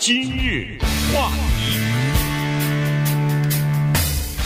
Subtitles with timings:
[0.00, 0.78] 今日
[1.12, 1.76] 话题，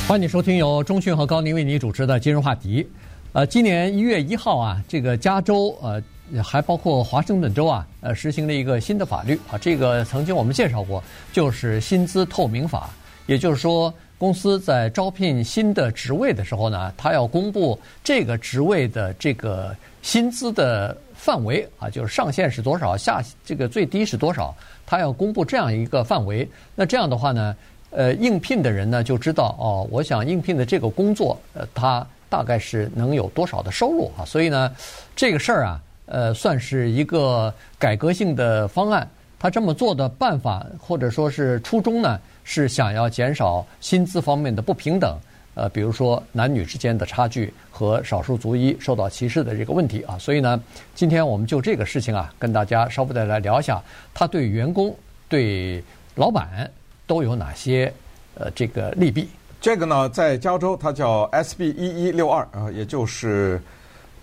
[0.08, 2.84] 欢迎收听由中讯和高宁为你主持的今日话题。
[3.32, 6.02] 呃，今年一月一号啊，这个加州呃，
[6.42, 9.56] 还包括华盛顿州啊，呃，实行了一个新的法律啊。
[9.56, 11.00] 这个曾经我们介绍过，
[11.32, 12.90] 就是薪资透明法。
[13.26, 20.94] 也就是说，公司在招聘新的职位的时候呢，他要公布这个职位的这个薪资的
[21.24, 24.54] 范围啊，就是上限是多少，下这个最低是多少。
[24.84, 27.56] 他要公布这样一个范围，那这样的话呢，
[27.88, 34.20] 呃，应聘的人呢就知道哦，我想应聘的这个工作，呃，他大概是能有多少的收入啊？
[34.26, 34.70] 所以呢，
[35.16, 39.08] 这个事儿啊，呃，算是一个改革性的方案。
[39.38, 45.18] 他这么做的办法或者说是初衷呢，是想要减少薪资方面的不平等。
[45.54, 50.60] 呃，比如说男女之间的差距和少数族裔受到歧视的这个问题啊，所以呢，
[50.94, 54.94] 今天我们就这个事情啊，跟大家稍微的来聊一下，它对员工、
[55.28, 55.82] 对
[56.16, 56.70] 老板
[57.06, 57.92] 都有哪些
[58.34, 59.28] 呃这个利弊？
[59.60, 63.62] 这个呢，在加州它叫 SB 一一六二啊，也就是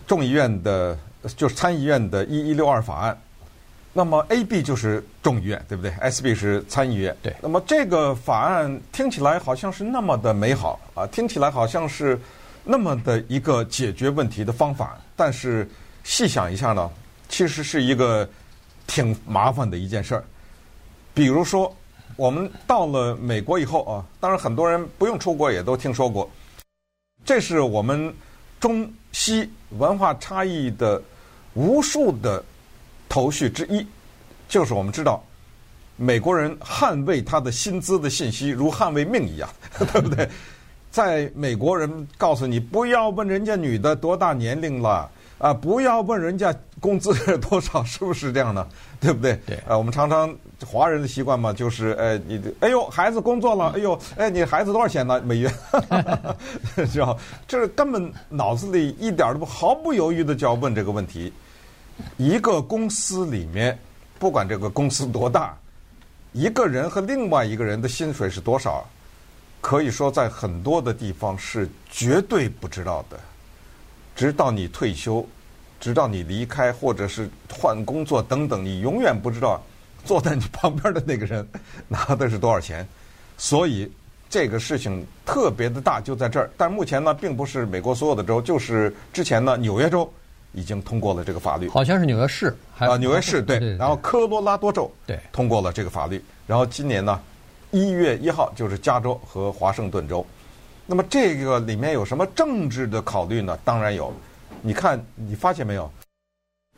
[0.05, 0.97] 众议院的，
[1.35, 3.17] 就是参议院的一一六二法案。
[3.93, 7.13] 那么 A B 就是众议院，对不对？S B 是参议院。
[7.21, 7.35] 对。
[7.41, 12.17] 那么这个法案听起来好像是那么的美好啊，听起来好像是
[12.63, 14.97] 那么的一个解决问题的方法。
[15.13, 15.69] 但是
[16.05, 16.89] 细想一下呢，
[17.27, 18.27] 其实是一个
[18.87, 20.23] 挺麻烦的一件事儿。
[21.13, 21.75] 比如说，
[22.15, 26.31] 我们到了美国以后啊，当然很多人不用出国也都听说过，
[27.25, 28.13] 这是我们
[28.57, 31.01] 中西文化差异的
[31.55, 32.41] 无数的。
[33.11, 33.85] 头绪之一，
[34.47, 35.21] 就是我们知道，
[35.97, 39.49] 美国人捍卫他的薪资的信息如捍卫命一样，
[39.91, 40.29] 对不对？
[40.89, 48.65] 在美国人告诉你不要问人家女的多大年龄了啊，不要问人家工资是多少，是不是这样呢？
[49.01, 49.37] 对不对？
[49.45, 49.57] 对。
[49.67, 50.33] 啊，我们常常
[50.65, 55.19] 华人的习惯嘛，就是哎，你哎呦，孩子工作了，哎呦，哎，你孩子多少钱呢？
[55.21, 55.49] 每月，
[56.87, 57.17] 是吧？
[57.45, 61.33] 这是根本脑子里一点都不毫不犹豫的就要问这个问题。
[62.17, 63.77] 一个公司里面，
[64.19, 65.57] 不管这个公司多大，
[66.33, 68.85] 一个人和另外一个人的薪水是多少，
[69.59, 73.19] 可以说在很多的地方是绝对不知道的。
[74.15, 75.25] 直到你退休，
[75.79, 79.61] 直到你离开，或者是换工作等等，你永远不知道
[80.05, 81.47] 坐在你旁边的那个人
[81.87, 82.87] 拿的是多少钱。
[83.37, 83.91] 所以
[84.29, 86.49] 这个事情特别的大，就在这儿。
[86.55, 90.11] 但目前呢，并不是美国所有的州，就是之前呢，纽约州。
[90.53, 95.17] 已经通过了这个法律，好像是纽约市啊，纽约市对，然后科罗拉多州对。
[95.31, 97.19] 通过了这个法律，然后今年呢
[97.71, 100.25] 一月一号就是加州和华盛顿州，
[100.85, 103.57] 那么这个里面有什么政治的考虑呢？
[103.63, 104.13] 当然有，
[104.61, 105.89] 你看你发现没有，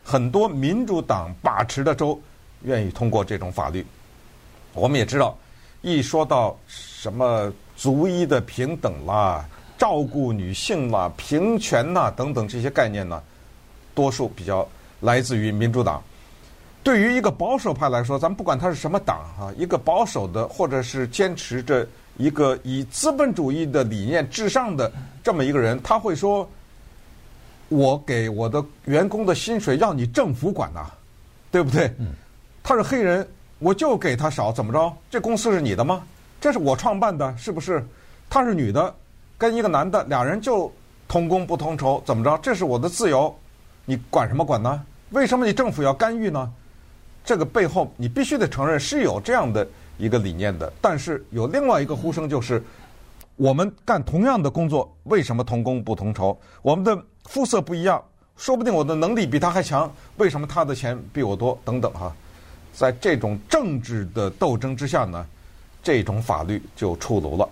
[0.04, 2.22] 很多民主党把持的州
[2.62, 3.84] 愿意通过这种法律，
[4.74, 5.36] 我们也知道，
[5.82, 9.44] 一说到什么族裔的平等啦、
[9.80, 13.20] 照顾女性啦、平权呐等等这些概念呢。
[13.94, 14.68] 多数比较
[15.00, 16.02] 来自于民主党。
[16.84, 21.88] 对于一个保守派来说，咱们不管他是什么党啊，一个保守的或者是坚持着
[22.18, 24.92] 一个以资本主义的理念至上的
[25.24, 26.46] 这么一个人，他会说
[27.70, 30.92] ：“我给我的员工的薪水要你政府管呐，
[31.52, 31.90] 对不对？”
[32.62, 33.26] 他是黑人，
[33.60, 34.94] 我就给他少，怎么着？
[35.10, 36.04] 这公司是你的吗？
[36.42, 37.82] 这是我创办的，是不是？
[38.30, 38.94] 他是女的，
[39.38, 40.70] 跟一个男的，俩人就
[41.08, 42.38] 同工不同酬，怎么着？
[42.42, 43.34] 这是我的自由。
[43.86, 44.82] 你管什么管呢？
[45.10, 46.52] 为什么你政府要干预呢？
[47.24, 49.66] 这个背后你必须得承认是有这样的
[49.98, 50.72] 一个理念的。
[50.82, 52.64] 但是有另外一个呼声，就是
[53.36, 56.38] 我们干同样的工作，为什么同工不同酬？
[56.62, 58.04] 我们的肤色不一样，
[58.38, 61.58] 说不定我的能力比他还强，为什么他的钱比我多？
[61.64, 62.14] 等等哈，
[62.74, 65.26] 在这种政治的斗争之下呢，
[65.82, 67.48] 这种法律就出炉了。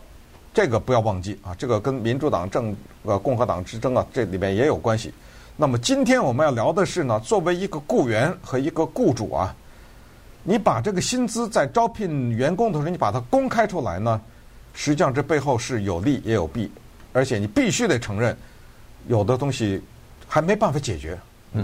[0.53, 5.14] 这个不要忘记啊，这个跟民主党政呃共和党之争啊，这里面也有关系。
[5.57, 9.56] 那么今天我们要聊的是呢，作为一个雇员和一个雇主啊，
[10.44, 14.20] 你把这个薪资在招聘员工的时候，你把它公开出来呢，
[14.73, 16.72] 实际上这背后是有利也有弊，
[17.14, 18.35] 而且你必须得承认，
[19.08, 19.81] 有的东西
[20.28, 21.20] 还没办法解决，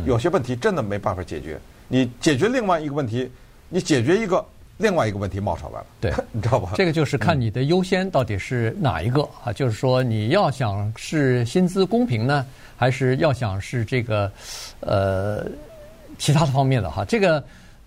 [0.05, 1.59] 有些问题真的没办法解决。
[1.87, 3.31] 你解决另外一个问题，
[3.69, 4.45] 你解决一个
[4.77, 6.73] 另外一个问题冒出来了，对， 你知道吧？
[6.75, 9.51] 这个就是看你的优先到底是哪一个啊？
[9.51, 12.45] 就是说你要想是薪资公平呢？
[12.75, 14.31] 还是要想是这个，
[14.81, 15.43] 呃，
[16.19, 17.43] 其他的方面的哈，这个，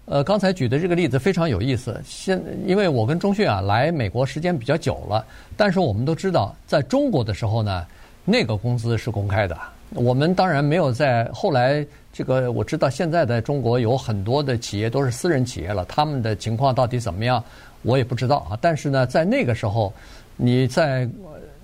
[0.06, 2.00] 呃，刚才举的这个例子非常有意思。
[2.04, 5.24] 现因为我跟钟迅啊来美国时间比较久了，
[5.56, 7.86] 但是我们都知道，在中国的时候呢，
[8.24, 9.56] 那个工资是公开的，
[9.94, 17.42] 我们当然没有在后来这个我知道现在的中国有很多的企业都是私人企业了，他们的情况到底怎么样，
[17.82, 18.58] 我也不知道啊。
[18.60, 19.92] 但是呢，在那个时候，
[20.36, 21.08] 你在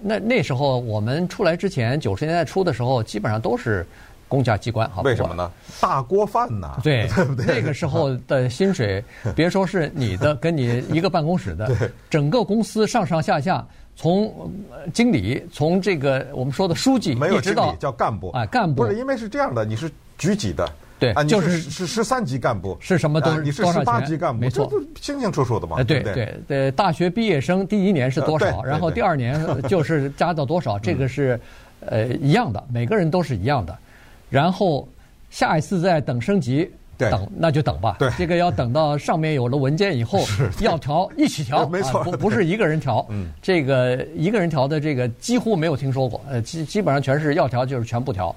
[0.00, 3.86] 那那时候我们出来之前，九十年代初的时候，基本上都是
[4.28, 5.50] 公家机关，好，为什么呢？
[5.80, 7.46] 大锅饭呐，对， 对不对？
[7.46, 9.02] 那个时候的薪水，
[9.34, 11.70] 别说是你的，跟你一个办公室的，
[12.10, 13.66] 整个公司上上下下。
[13.98, 14.52] 从
[14.92, 18.82] 经理，从这个我们说的书记，没有经理叫干部，哎，干部。
[18.82, 20.68] 不是因为是这样的，你是局级的，
[20.98, 24.70] 对，啊，就是是十三级干部，是什么都是你是十八级干部，没错，
[25.00, 31.40] 清清楚楚的嘛，对对对，大学毕业生第一年是多少，然后第二年就是加到多少，这个是
[31.80, 33.78] 呃一样的，每个人都是一样的，
[34.30, 34.86] 然后
[35.30, 36.70] 下一次再等升级。
[36.98, 40.24] 等那就等吧，对，这个要等到上面有了文件以后，
[40.62, 48.34] 要调一起调， 没错，不不是一个人调， 嗯，这个一个人调的这个几乎没有听说过，呃，基基本上全是要调就是全部调，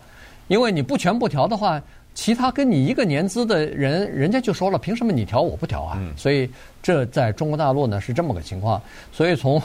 [0.49, 1.81] 因为你不全部调的话，
[2.13, 5.97] 其他跟你一个年资的人，人家就说了，凭什么你调我不调啊？
[6.17, 6.49] 所以
[6.83, 8.81] 这在中国大陆呢是这么个情况，
[9.13, 9.61] 所以从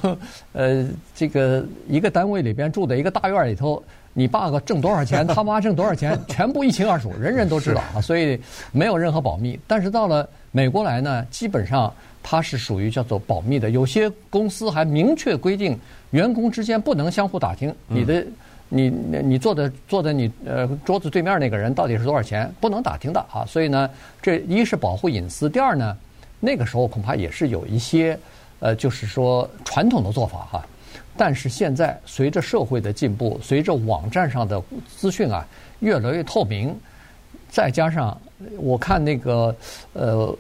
[0.53, 3.83] 呃这个一个单位里边住的一个大院里头。
[4.17, 8.41] 你爸爸挣多少钱， 他妈挣多少钱，全部一清二楚，人人都知道啊，所以
[8.73, 9.59] 没有任何保密。
[9.67, 13.69] 但是到了美国来呢，基本上它是属于叫做保密的。
[13.71, 15.79] 有些公司还明确规定，
[16.13, 18.25] 员工之间不能相互打听你的，
[18.69, 18.89] 你
[19.25, 23.45] 你坐的坐的你呃桌子对面那个人到底是多少钱，不能打听的啊。
[23.47, 23.91] 所以呢，
[24.23, 25.97] 这一是保护隐私，第二呢，
[26.39, 28.17] 那个时候恐怕也是有一些
[28.61, 30.67] 呃，就是说传统的做法哈。
[31.17, 34.63] 但是现在随着社会的进步，随着网站上的
[34.97, 35.47] 资讯啊
[35.81, 36.75] 越来越透明，
[37.49, 38.21] 再加上
[38.59, 39.55] 我看那个
[39.93, 40.37] 呃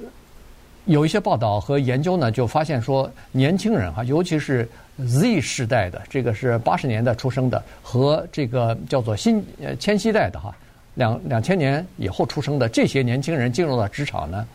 [0.86, 4.68] 有一些报道和研究呢，就发现说年轻人哈，尤其是
[4.98, 10.54] Z 世代的，这个是八十年代出生的，和这个叫做新呃千禧代的哈，
[10.94, 14.46] 两两千年以后出生的这些年轻人进入了职场呢，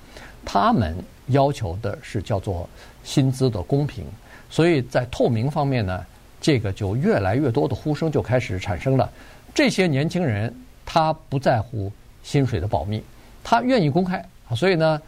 [0.45, 0.95] 他们
[1.27, 2.67] 要求的是叫做
[3.03, 4.03] 薪资的公平。
[4.49, 6.03] 所以在透明方面呢，
[6.41, 9.09] 这个就越来越多的呼声就开始产生了。
[9.53, 10.53] 这些年轻人
[10.85, 11.91] 他不在乎
[12.23, 13.03] 薪水的保密，
[13.43, 14.23] 他愿意公开。
[14.55, 14.99] 所以呢，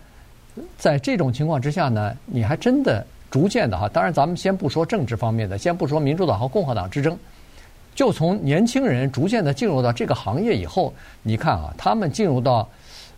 [0.77, 7.17] 在这种情况之下呢，你还真的逐渐的哈，当然咱们先不说政治方面的，先不说民主党和共和党之争，
[7.95, 12.69] 就从年轻人逐渐的进入到这个行业以后，你看啊，他们进入到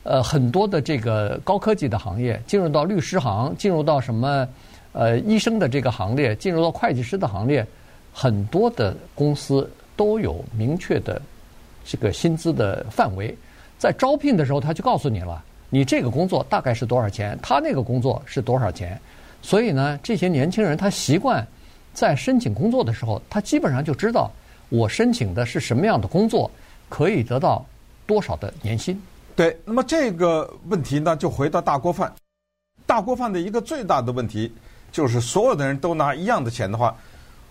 [0.03, 4.47] 呃很多的这个高科技的行业，进入到律师行，进入到什么？
[4.93, 7.65] 呃，医生的这个行列，进入到会计师的行列，
[8.13, 11.19] 很多的公司都有明确的
[11.83, 13.35] 这个薪资的范围。
[13.79, 18.97] 在招聘的时候，他就告诉你了，你这个工作大概是多少钱，他那个工作是多少钱。
[19.41, 21.45] 所以呢，这些年轻人他习惯
[21.91, 24.31] 在申请工作的时候，他基本上就知道
[24.69, 26.49] 我申请的是什么样的工作，
[26.87, 27.65] 可以得到
[28.05, 29.01] 多少的年薪。
[29.35, 32.13] 对，那么这个问题呢，就回到大锅饭。
[32.85, 34.51] 大锅饭的一个最大的问题。
[34.93, 36.95] 就是所有的人都拿一样的钱的话，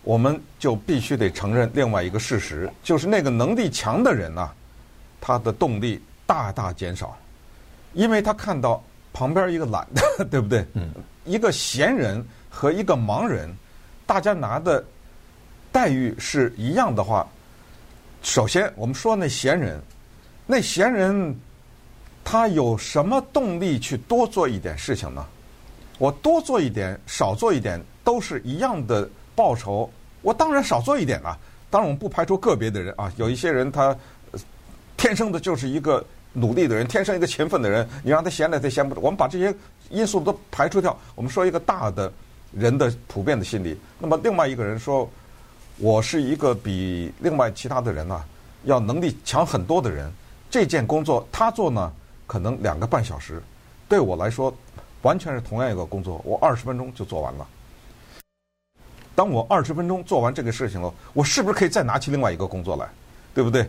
[0.02, 4.48] 我们就必须得承认另外一个事实，就是那个能力强的人呢，
[5.20, 7.14] 他的动力大大减少，
[7.92, 10.64] 因为他看到旁边一个懒的， 对不对？
[10.74, 10.88] 嗯。
[11.24, 13.52] 一个闲人和一个盲人，
[14.06, 14.84] 大家拿的
[15.70, 17.26] 待遇是一样的话，
[18.22, 19.80] 首先我们说那闲人，
[20.46, 21.36] 那闲人
[22.24, 25.24] 他有什么动力去多做一点事情呢？
[26.02, 29.88] 我多做一点，少做一点，都是一样的报酬。
[30.20, 31.38] 我当然少做一点了。
[31.70, 33.96] 当然，我们不排除个别的人啊，有一些人他
[34.96, 37.88] 天生的就是一个努力的人，天生一个勤奋的人。
[38.02, 39.00] 你让他闲来，他闲不。
[39.00, 39.54] 我们把这些
[39.90, 40.98] 因素都排除掉。
[41.14, 42.12] 我们说一个大的
[42.50, 43.78] 人的普遍的心理。
[44.00, 45.08] 那么，另外一个人说，
[45.78, 48.26] 我是一个比另外其他的人啊
[48.64, 50.12] 要能力强很多的人。
[50.50, 51.92] 这件工作他做呢，
[52.26, 53.40] 可能两个半小时，
[53.88, 54.52] 对我来说。
[55.02, 57.46] 完全是同样一个工作，我二十分钟就做完了。
[59.14, 62.88] 当我二十分钟做完这个事情了，我是不是可以再拿起另外一个工作来？
[63.34, 63.68] 对不对？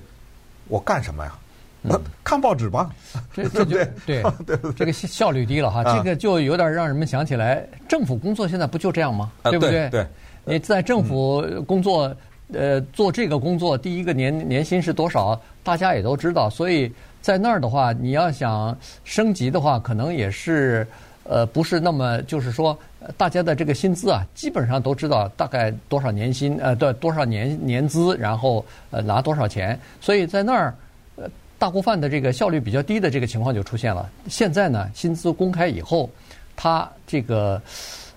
[0.69, 1.37] 我干什么呀？
[1.83, 2.89] 嗯、看报纸吧。
[3.33, 3.75] 这这就
[4.05, 5.83] 对 对，这个效率低了哈。
[5.83, 9.31] 这个就有点让人们想起来，政府工作现在不就这样吗？
[9.43, 9.89] 对不对？
[9.89, 10.07] 对。
[10.45, 12.15] 你在政府工作，
[12.53, 15.37] 呃，做这个工作，第一个年年薪是多少？
[15.61, 16.49] 大家也都知道。
[16.49, 16.89] 所以
[17.21, 20.87] 在那儿的话，你要想升级的话，可能也是。
[21.23, 22.77] 呃，不是那么，就是说，
[23.15, 30.75] 大家的这个薪资啊，基本上都知道大概多少年薪，呃，对，多少年年资，然后呃拿多少钱，所以在那儿，
[31.15, 34.09] 呃，大锅饭的这个效率比较低的这个情况就出现了。
[34.27, 36.09] 现在呢，薪资公开以后，
[36.57, 37.61] 他这个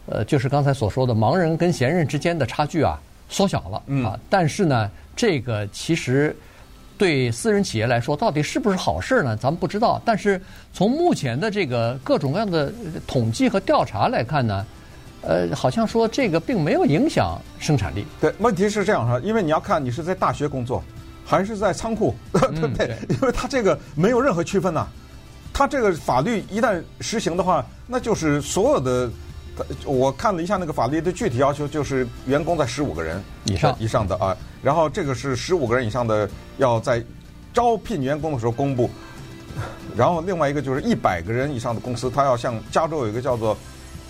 [0.06, 4.18] 呃，就是刚才所说的盲人跟闲人之间的差距啊，缩小了啊。
[4.28, 6.34] 但是呢，这个其实
[6.98, 9.36] 对私人企业来说，到底是不是好事呢？
[9.36, 10.00] 咱们不知道。
[10.04, 10.40] 但是
[10.72, 12.72] 从目前的这个各种各样的
[13.06, 14.66] 统计和调查来看呢，
[15.22, 18.06] 呃，好像说这个并没有影响生产力。
[18.20, 20.82] 对，问题是这样哈，因为你要看你是在大学工作，
[21.24, 22.96] 还是在仓库， 对不对？
[23.08, 24.86] 因为它这个没有任何区分呐。
[25.52, 29.10] 它这个法律一旦实行的话，那就是所有的。
[29.86, 34.36] 我看了一下那个法律的具体要求，就是员工在十五个人以上以上的啊，
[34.66, 37.00] 然后这个是十五个人以上的要在
[37.54, 38.90] 招聘员工的时候公布，
[39.96, 43.56] 然后另外一个就是一百个人以上的公司，他要向加州有一个叫做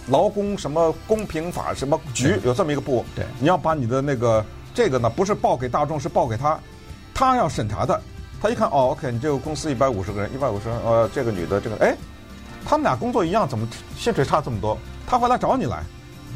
[0.07, 6.59] 劳工什么公平法什么局有这么一个部，对，你要把你的那个这个呢不是报给大众，是报给他，
[7.13, 8.01] 他要审查的，
[8.41, 11.95] 他一看哦，OK，你这个公司一百五十个人，一百五十人，呃，这个女的这个，哎，
[12.65, 14.79] 他们俩工作一样，怎么薪水差这么多？
[15.07, 15.83] 他会来找你来，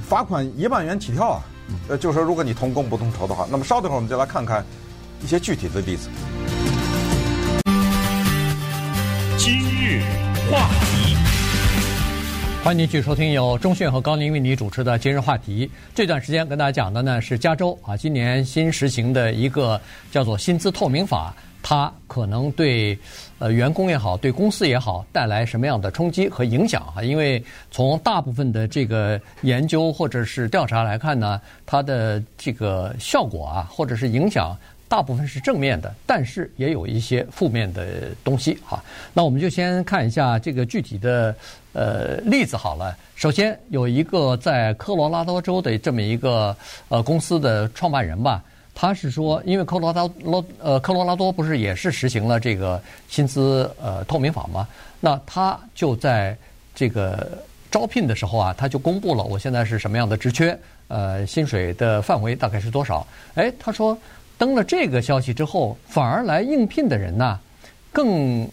[0.07, 1.43] 罚款一万元起跳啊！
[1.89, 4.65] 呃，就是说，如果你同工不同酬的话，那么稍等会儿我们就来看看
[5.23, 6.09] 一些具体的例子。
[9.37, 10.03] 今日
[10.51, 11.17] 话题，
[12.63, 15.71] 欢迎您继续收听由钟迅和高宁为您主持的今日话题。
[15.95, 21.35] 这段时间跟大家讲的呢是加州啊，今年新实行的一个叫做薪资透明法。
[21.63, 22.99] 它可能对
[23.39, 27.03] 呃员工也好，对公司也好带来什么样的冲击和影响啊？
[27.03, 34.57] 因为从大部分的这个研究或者是调查来看呢，它的这个效果啊，或者是影响，
[34.89, 38.83] 大部分是正面的，但是也有一些负面的东西哈。
[39.13, 41.35] 那我们就先看一下这个具体的
[41.73, 42.97] 呃例子好了。
[43.15, 46.57] 首先有一个在科罗拉多州的这么一个
[46.89, 48.43] 呃公司的创办人吧。
[48.75, 54.67] 他是说，因为科罗拉多呃科罗拉多不是也是实行了这个薪资呃透明法吗？
[55.01, 56.35] 那他就在
[56.75, 60.59] 这个招聘的时候啊，他就公布了我现在是什么样的职缺，
[60.89, 63.07] 呃，薪水的范围大概是多少？
[63.35, 63.97] 哎，他说
[64.39, 67.39] 登了这个消息之后，反而来应聘的人呢，
[67.93, 68.49] 更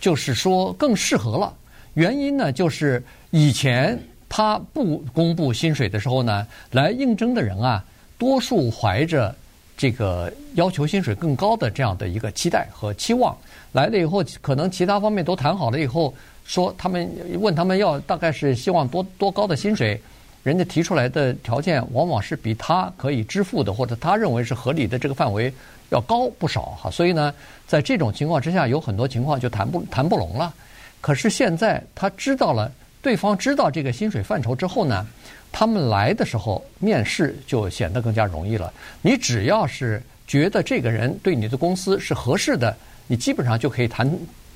[0.00, 1.52] 就是说更适合了。
[1.94, 7.84] 原因呢，就是以前他不公布薪水的时候呢，来应征的人啊，
[8.16, 9.34] 多数怀着。
[9.80, 13.34] 这个要求薪水更高的这样的一个期待和期望
[13.72, 16.12] 来了以后，可能其他方面都谈好了以后，
[16.44, 19.98] 说他们问他们要大概是希望多多高的薪水，
[20.42, 25.50] 人家提出来的条件往往是比他可以支付的或者他认为是合理的这个范围
[25.88, 26.90] 要高不少哈。
[26.90, 27.32] 所以呢，
[27.66, 30.52] 在这种情况之下，有很多情况就谈不谈不拢了。
[31.00, 32.70] 可是现在他知道了，
[33.00, 35.06] 对方知道这个薪水范畴之后呢，
[35.52, 38.72] 他们来的时候面试就显得更加容易了。
[39.02, 42.76] 你只要是觉得这个人对你的公司是合适的，
[43.06, 44.10] 你基本上就可以谈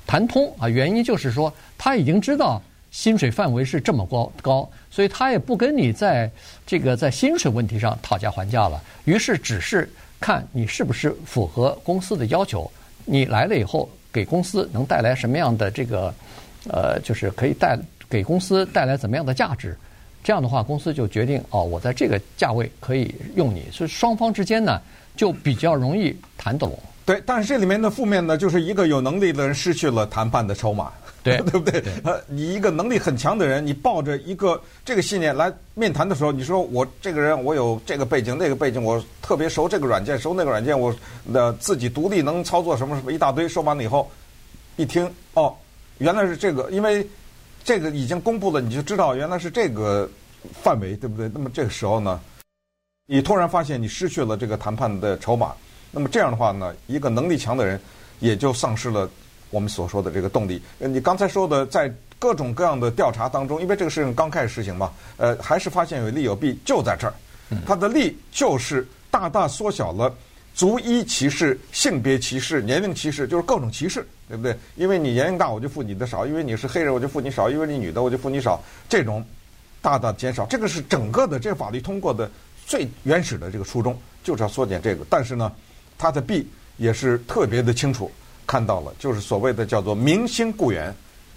[0.07, 0.69] 谈通啊。
[0.69, 2.61] 原因就是说他已经知道
[2.91, 6.31] 薪水范围是这么高高，所以他也不跟你在
[6.65, 8.81] 这个在薪水问题上讨价还价了。
[9.03, 9.89] 于是只是
[10.21, 12.71] 看你是不是符合公司的要求，
[13.03, 16.13] 你来了以后给公司能带来什么样的这个
[16.69, 17.77] 呃，就是可以带
[18.09, 19.77] 给公司带来怎么样的价值。
[20.25, 24.81] 这样的话，公司就决定哦，我在这个价位可以用你，所以双方之间呢
[25.15, 26.75] 就比较容易谈得拢。
[27.05, 30.91] 对，但是这里面的负面呢，就是一个有能力的人失去了谈判的筹码，
[31.21, 31.83] 对 对不对？
[32.03, 40.91] 呃，你一个能力很强的人，你抱着一个这个信念来面谈的时候，你说我这个人我有这个背景那个背景，我特别熟这个软件熟那个软件，我
[41.31, 44.09] 呃自己独立能操作什么什么一大堆，说完了以后，
[44.75, 45.55] 一听哦，
[45.99, 47.07] 原来是这个，因为。
[47.65, 50.07] 这个已经公布了，你就知道原来是这个
[50.61, 51.27] 范围，对不对？
[51.33, 52.21] 那么这个时候呢，
[53.07, 55.51] 你突然发现你失去了这个谈判的筹码，
[55.89, 57.81] 那么这样的话呢，一个能力强的人
[58.19, 59.09] 也就丧失了
[59.49, 60.61] 我们所说的这个动力。
[60.77, 67.13] 你刚才说的，在各种各样的调查当中，因为这个事情刚开始实行嘛，呃，还是发现有利有弊，就在这儿，
[67.65, 70.15] 它的利就是大大缩小了。
[70.55, 74.57] 族裔歧视、性别歧视、年龄歧视，就是各种歧视，对不对？
[74.77, 78.63] 因为你年龄大，我就付你的少；因为你是黑人，我就付你少；因为你女的，我就付你少。
[78.87, 79.23] 这种
[79.81, 82.31] 大大减少，这个是整个的这个法律通过的
[82.65, 85.05] 最原始的这个初衷，就是要缩减这个。
[85.09, 85.51] 但是呢，
[85.97, 86.47] 它的弊
[86.77, 88.09] 也是特别的清楚
[88.47, 90.95] 看到了，就是所谓的叫做明星雇员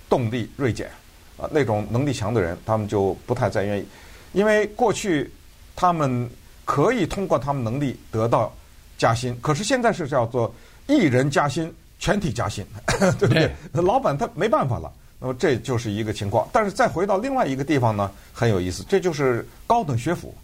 [0.09, 0.89] 动力锐减
[1.37, 3.85] 啊，那种能力强的人，他们就不太再愿意，
[4.33, 5.29] 因为过去
[5.75, 6.31] 他们
[6.65, 8.55] 可以通过他们能力得到。
[8.99, 10.52] 加薪，可是现在是叫做
[10.87, 12.67] 一人加薪，全体加薪，
[13.19, 13.50] 对不对？
[13.73, 16.47] 那老板他没办法了，那么这就是一个情况。
[16.52, 20.35] 但是再回到另外一个地方呢，很有意思，这就是高等学府。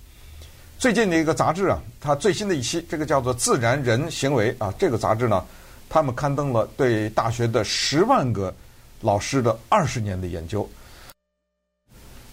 [0.78, 5.44] 最近的一个杂志啊，它最新的一期，这个叫做《自然人行为》啊，这个杂志呢，
[5.88, 8.54] 他们刊登了对大学的十万个
[9.00, 10.68] 老师的二十年的研究。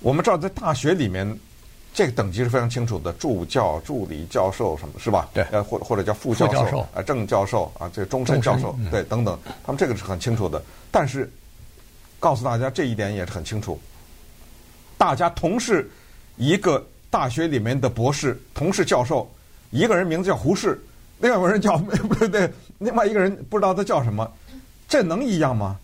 [0.02, 1.40] 我们知道，在大学里面，
[1.94, 5.28] 这个等级是非常清楚的，助教、助理教授什么是吧？
[5.34, 10.64] 对，呃，或或者叫副教授，啊，正教授啊，这个终身教授，嗯、对，等等，他们这个是很清楚的。
[10.90, 11.30] 但是
[12.18, 13.78] 告诉大家这一点也是很清楚，
[14.98, 15.92] 大家同是
[16.38, 19.30] 一个大学里面的博士，同是教授，
[19.70, 20.82] 一个人名字叫胡适，
[21.20, 24.32] 另外一个人叫不对对，另外一个人不知道他叫什么，
[24.88, 25.78] 这能一样吗？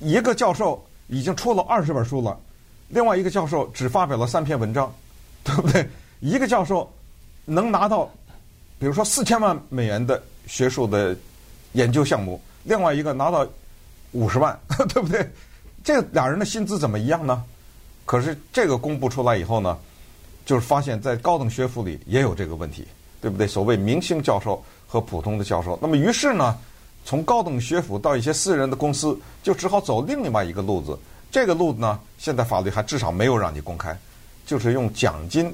[0.00, 2.38] 一个教授已经出了二十本书了，
[2.88, 4.92] 另外一个教授只发表了三篇文章。
[5.54, 5.88] 对不对？
[6.18, 6.92] 一个教授
[7.44, 8.10] 能拿到，
[8.80, 11.16] 比如说四千万美元的学术的
[11.72, 13.46] 研究项目，另外一个拿到
[14.10, 14.58] 五十万，
[14.92, 15.30] 对不对？
[15.84, 17.44] 这俩人的薪资怎么一样呢？
[18.04, 19.78] 可是这个公布出来以后呢，
[20.44, 22.84] 就是发现，在高等学府里也有这个问题，
[23.20, 23.46] 对不对？
[23.46, 26.58] 所谓明星教授和普通的教授，那么于是呢，
[27.04, 30.98] 从高等学府到一些私人的公司，就只好走另外一个路子。
[31.30, 33.96] 这个路子呢，现在法律还至少没有让你公开。
[34.46, 35.52] 就是用奖金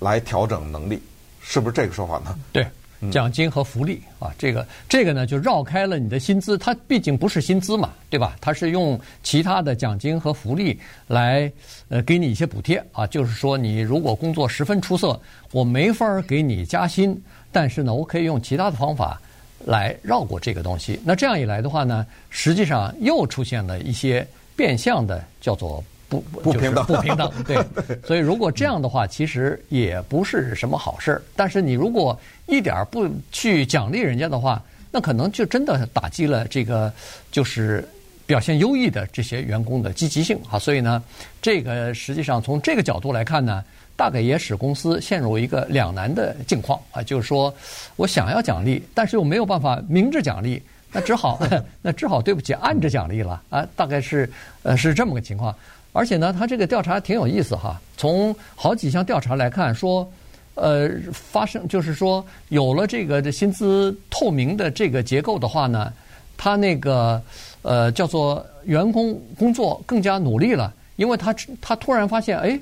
[0.00, 1.00] 来调整能力，
[1.40, 2.36] 是不是这个说法呢？
[2.52, 2.66] 对，
[3.10, 8.36] 奖金和福利啊，这个这个呢就绕开了你的薪资，它毕竟不是薪资嘛，对吧？
[8.40, 11.50] 它是用其他的奖金和福利来
[11.88, 15.18] 呃给你一些补贴啊，就是说你如果工作十分出色，
[15.52, 17.18] 我没法给你加薪，
[17.52, 19.20] 但是呢，我可以用其他的方法
[19.64, 21.00] 来绕过这个东西。
[21.04, 24.26] 那这样一来的话呢，实际上又出现了一些
[24.56, 25.82] 变相的叫做。
[26.10, 27.56] 不不平等，不平等， 对。
[28.04, 31.22] 所以如果这样的话，其实也不是什么好事儿。
[31.36, 36.92] 但是你如果一点儿不去奖励人家的话，那可能就真的打击了这个
[37.30, 37.88] 就是
[38.26, 40.58] 表现优异的这些员工的积极性啊。
[40.58, 41.00] 所以呢，
[41.40, 43.62] 这个实际上从这个角度来看呢，
[43.94, 47.00] 大概也使公司陷入一个两难的境况啊。
[47.00, 47.54] 就是说
[47.94, 51.40] 我想要奖励，但是又没有办法明着奖励，那只好
[51.80, 53.64] 那只好对不起，暗着奖励了啊。
[53.76, 54.28] 大概是
[54.64, 55.54] 呃是这么个情况。
[55.92, 57.80] 而且呢，他这个调查挺有意思哈。
[57.96, 60.08] 从好几项调查来看，说，
[60.54, 65.92] 呃，发生就是说，有了这个的薪资透明的这个结构的话呢，
[66.36, 67.20] 他那个
[67.62, 72.58] 呃叫做员工工作更加努力了，因为他他突然发现，哎，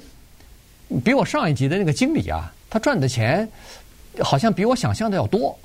[1.04, 3.46] 比我上一级的那个经理啊，他赚的钱
[4.20, 5.56] 好像比我想象的要多。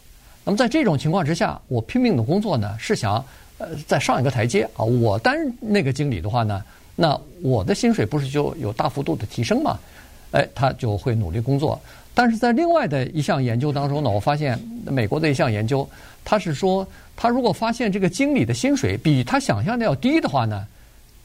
[0.43, 3.23] 那么在这种情况之下，我拼命的工作呢，是想
[3.57, 4.83] 呃再上一个台阶啊。
[4.83, 6.61] 我担任那个经理的话呢。
[6.95, 9.79] 那我的薪水不是就有大幅度的提升吗？
[10.31, 11.79] 哎，他就会努力工作。
[12.13, 15.87] 但是在另外的一项研究当中呢，我发现美国的一项研究，
[16.23, 20.65] 他是说，他如果发现这个经理的薪水比他想象的要低的话呢，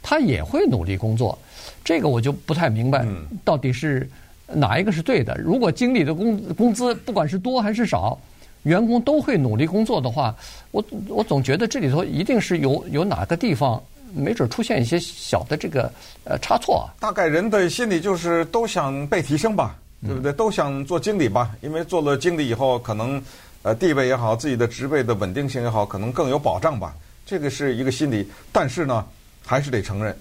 [0.03, 1.39] 他也会努力工作。
[1.85, 3.07] 这个我就不太明白，
[3.45, 4.09] 到底是
[4.47, 5.37] 哪一个是对的？
[5.37, 8.19] 如果经理的工工资不管是多还是少，
[8.63, 10.35] 员工都会努力工作的话，
[10.71, 13.83] 我我总觉得这里头一定是有有哪个地方。
[14.15, 15.93] 没准出现一些小的这个
[16.25, 16.95] 呃差错啊。
[17.01, 20.33] 大概人的心理就是都想被提升吧，对不对？
[20.33, 23.23] 都想做经理吧，因为做了经理以后，可能
[23.63, 26.95] 呃地位也好，自己的职位的稳定性也好，可能更有保障吧。
[27.27, 29.05] 这个是一个心理，但是呢，
[29.45, 30.17] 还是得承认，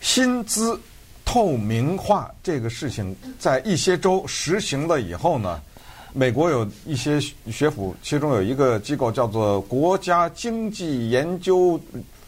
[0.00, 0.78] 薪资
[1.24, 5.60] 透明化这个事情在一些州实行了以后呢，
[6.12, 11.80] 美国有一些学府，其中有一个机构叫做国家经济研究。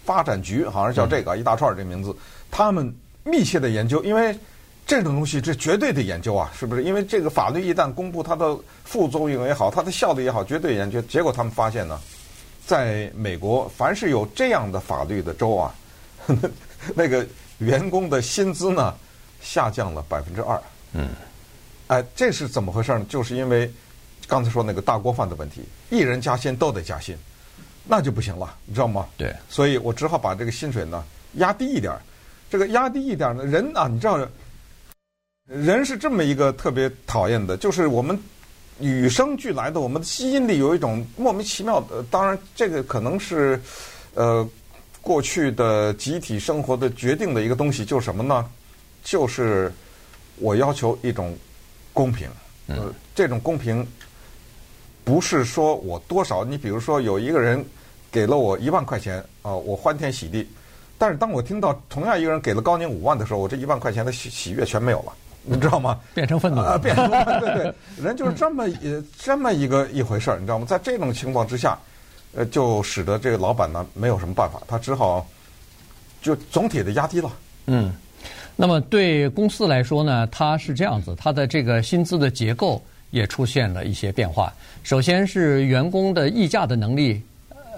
[0.05, 2.15] 发展局好像叫这个一大串这名字，
[2.51, 2.93] 他们
[3.25, 4.37] 密切的研究，因为
[4.85, 6.83] 这种东西这绝对的研究啊，是不是？
[6.83, 11.01] 因为这个法律一旦公布，它的副作用也好，它的效力也好，绝对研究。
[11.03, 12.01] 结果他们发现呢，
[12.67, 15.75] 在美国，凡是有这样的法律的州啊，
[16.97, 17.25] 那个
[17.59, 18.93] 员工的薪资呢
[19.41, 20.61] 下降了百分之二。
[20.95, 21.11] 嗯，
[21.87, 23.07] 哎，这是怎么回事呢？
[23.09, 23.73] 就是因为
[24.27, 27.17] 刚才说那个大锅饭的问题，一人加薪都得加薪。
[27.85, 29.07] 那就不行了，你知道吗？
[29.17, 32.01] 对，所以我只好把这个薪水呢压低一点儿。
[32.49, 34.19] 这个压低一点呢，人啊，你知道，
[35.47, 38.17] 人是这么一个特别讨厌的，就是我们
[38.79, 42.03] 与生俱来的，我们的基因里有一种莫名其妙的。
[42.11, 43.61] 当然，这个可能是
[44.15, 44.49] 呃
[45.01, 48.49] 过去的集体生活的决定的一个东西，就是什么呢？
[49.03, 49.73] 就是
[50.37, 51.37] 我要求一种
[51.93, 52.29] 公平。
[52.69, 53.87] 呃，这种公平。
[55.05, 57.65] 不是说我多少，你比如说有一个人
[58.11, 60.47] 给了我一万块钱啊，我欢天喜地。
[60.97, 65.13] 但是当我听到同样一个人给了高宁五万的时候，我这一万块钱的喜喜悦全没有了，
[65.43, 65.99] 你知道吗？
[66.15, 66.75] 变成愤怒了。
[66.75, 70.65] 啊，变成对对，人就是这么一这么一个一回事儿，你知道吗？
[70.65, 71.77] 在这种情况之下，
[72.37, 75.27] 呃，就使得这个老板呢没有什么办法，他只好
[76.21, 77.33] 就总体的压低了。
[77.67, 77.93] 嗯，
[78.55, 82.81] 那么对公司来说呢，它是这样子，它的这个薪资的结构。
[83.13, 84.53] 也出现了一些变化。
[84.83, 87.23] 首先是员工的议价的能力，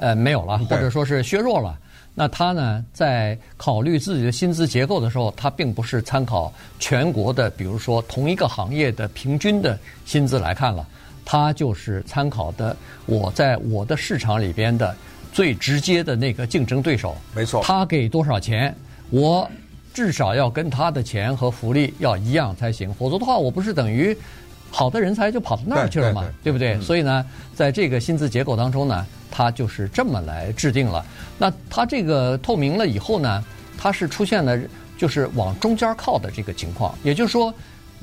[0.01, 1.79] 呃，没有了，或者说是削弱了。
[2.15, 10.87] 那他呢，在考虑自己的薪资结构的时候，他并不是参考全国的，比如说同一个行业的平均的薪资来看了，
[11.25, 14.97] 他就是参考的我在我的市场里边的
[15.33, 17.17] 最直接的那个竞争对手。
[17.35, 18.73] 没错，他给多少钱，
[19.11, 19.51] 我
[19.93, 24.17] 至少要跟他的钱和福利要一样才行，否则的话，我不是等于
[24.75, 26.75] 好的人才就跑到那儿去了嘛，对，不对？
[26.75, 29.07] 嗯、所以呢，在这个薪资结构当中呢。
[29.37, 31.05] 它就是这么来制定了。
[31.39, 33.45] 那它这个透明了以后呢，
[33.77, 34.57] 它是出现了
[34.97, 36.97] 就是往中间靠的这个情况。
[37.03, 37.53] 也就是说，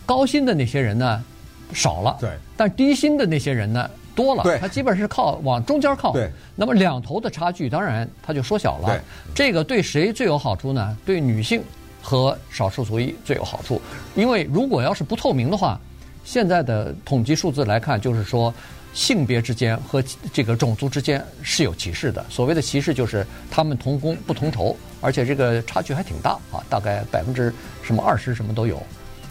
[0.05, 1.23] 高薪的那些人呢
[1.71, 4.43] 少了，对，但低薪的那些人呢多了。
[4.43, 6.11] 对，它基本是靠往中间靠。
[6.11, 8.89] 对，那么两头的差距当然它就缩小了。
[8.89, 8.99] 对，
[9.33, 10.97] 这个对谁最有好处呢？
[11.05, 11.63] 对女性
[12.01, 13.81] 和少数族裔最有好处。
[14.15, 15.79] 因为如果要是不透明的话，
[16.23, 18.53] 现在的统计数字来看，就是说。
[18.93, 20.03] 性别之间和
[20.33, 22.25] 这个种族之间是有歧视的。
[22.29, 28.83] 所谓的歧视就是他们同工不同酬，而且这个差距还挺大啊，大概百分之什么二十什么都有。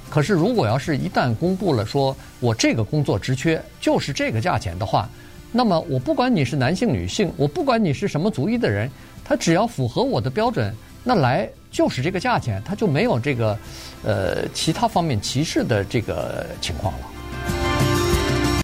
[0.09, 5.07] 可是如果要是一旦公布了说我这个工作职缺就是这个价钱的话，
[5.53, 8.91] 那么我不管你是男性女性，我不管你是什么族裔的人，
[9.23, 10.75] 他只要符合我的标准，
[11.05, 13.59] 那来就是这个价钱，它就没有这个
[14.03, 17.07] 呃其他方面歧视的这个情况了。